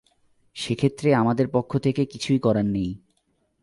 সেক্ষেত্রে 0.55 1.13
আমাদের 1.13 1.47
পক্ষ 1.47 1.77
থেকে 1.77 2.01
করার 2.01 2.11
কিছু 2.13 2.29
নেই। 2.65 2.91